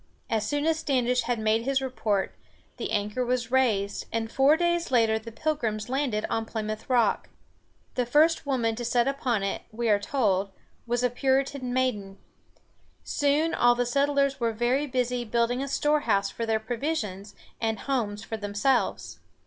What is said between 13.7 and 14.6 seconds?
the settlers were